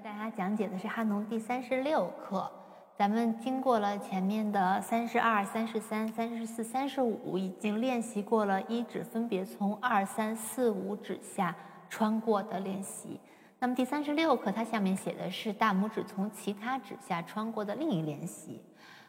[0.00, 2.50] 给大家讲解的是哈农第三十六课。
[2.96, 11.54] 咱们经过了前面的三十二、三十三、三十四、三十五，已经练习过了一指分别从二、三、四、五指下
[11.90, 13.20] 穿过的练习。
[13.58, 18.62] 那么第三十六课，它下面写的是大拇指从其他指下穿过的另一练习。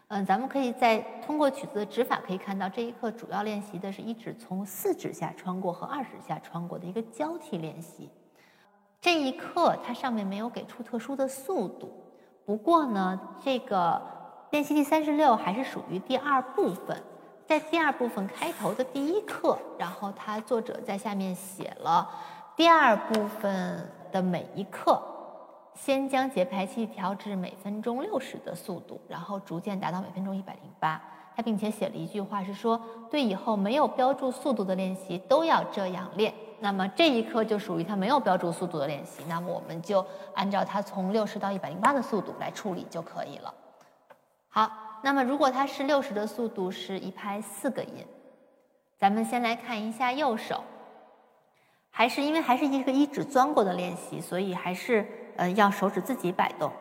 [0.10, 8.10] 嗯，咱们可以在通过曲子的指法可以看到，这一课主要练习的是一指从四指下穿过和二指下穿过的一个交替练习。
[9.02, 11.92] 这一课它上面没有给出特殊的速度，
[12.46, 14.00] 不过呢，这个
[14.52, 17.02] 练习第三十六还是属于第二部分，
[17.48, 22.08] 在第二部分开头的第一课，然后他作者在下面写了
[22.56, 25.02] 第二部分的每一课，
[25.74, 31.02] 先将节拍器调至每分钟六十的速度，然后逐渐达到每分钟一百零八。
[31.36, 32.80] 他并且写了一句话是说，
[33.10, 36.32] 对以后没有标注速度的练习都要这样练。
[36.64, 43.52] 那么这一课就属于他没有标注速度的练习，那么我们就按照它从六十到一百零八的速度来处理就可以了。
[44.48, 48.06] 好，那么如果它是六十的速度，是一拍四个音。
[49.00, 50.64] 咱们先来看一下右手，
[51.90, 55.04] 还是因为还是一个一指钻过的练习，所以还是
[55.38, 56.72] 呃要手指自己摆动。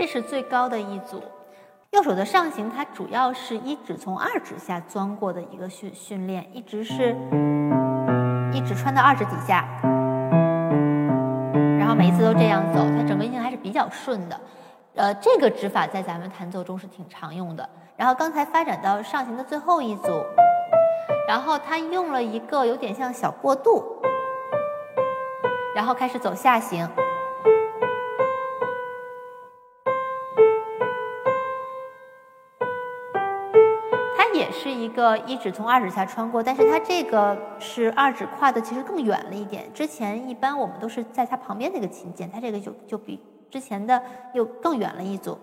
[0.00, 1.22] 这是最高的一组，
[1.90, 7.14] 右手的上行，它主要是一指从二指下钻过的一个训训练，一直是
[8.50, 9.62] 一指穿到二指底下，
[11.78, 14.40] 然后每一次都这样走，它整个音还是比较顺的。
[14.94, 17.68] 呃，这个指法在咱们弹奏中是挺常用的。
[17.94, 20.08] 然后刚才发展到上行的最后一组，
[21.28, 23.84] 然后它用了一个有点像小过渡，
[25.76, 26.88] 然后开始走下行。
[34.80, 39.70] 一个一指从二指下穿过，但是它这个是二指跨的其实更远了一点。
[39.74, 43.20] 之前一般我们都是在它旁边那个琴键，它这个就就比
[43.50, 44.02] 之前的
[44.32, 45.38] 又更远了一组。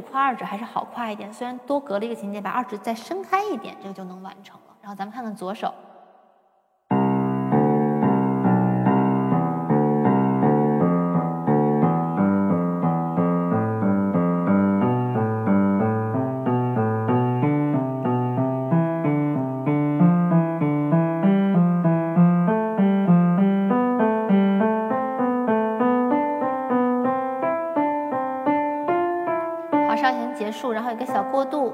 [0.00, 4.76] 跨二指还是好跨一点，虽然多隔了一个琴键，把二指再伸开一点，这个就能完成了。
[4.80, 5.72] 然后咱们看看左手。
[29.90, 31.72] 往上行结束，然后有个小过渡。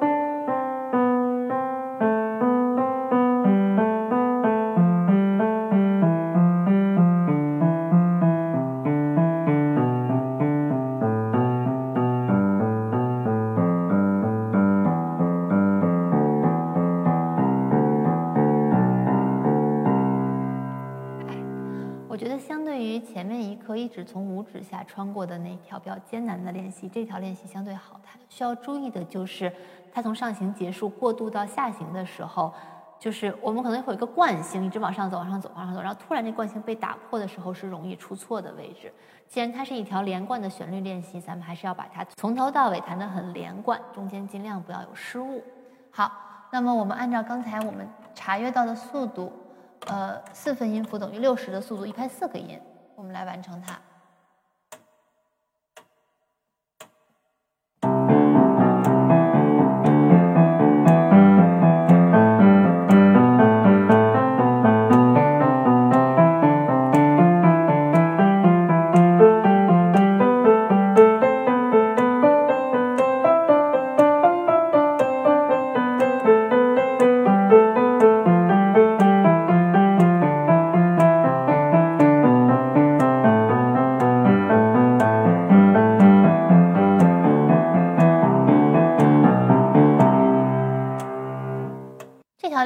[22.08, 22.55] 我觉得像
[23.00, 28.18] 前面一课一直从五指下穿过的那条比较艰难的练习，这条练习相对好弹。
[28.28, 29.52] 需要注意的就是，
[29.92, 32.52] 它从上行结束过渡到下行的时候，
[32.98, 38.92] 就是我们可能会有一个惯性，一直往上走，往上走，往上走，然后突然这惯性被打破的时候，是容易出错的位置。
[39.28, 45.42] 既然它是一条连贯的旋律练习，咱们还是要把它从头到尾弹得很连贯，中间尽量不要有失误。
[45.90, 46.10] 好，
[46.52, 49.32] 那么我们按照刚才我们查阅到的速度。
[49.88, 52.58] 呃，四分音符等于六十的速度，一拍四个音，
[52.96, 53.78] 我们来完成它。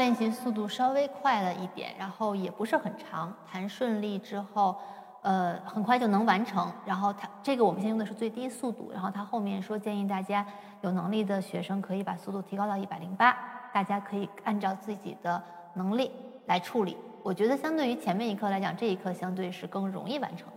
[0.01, 3.31] 练习速度稍微快了一点，然后也不是很长。
[3.47, 4.75] 弹顺利之后，
[5.21, 6.73] 呃，很快就能完成。
[6.87, 10.45] 然后它这个我们先用的是最低速度，然后它后面说建议大家
[10.81, 13.37] 有能力的学生可以把速度提高到一百零八，
[13.75, 15.43] 大家可以按照自己的
[15.75, 16.11] 能力
[16.47, 16.97] 来处理。
[17.23, 20.49] 我觉得相对于前面一课来讲，这一课相对是更容易完成。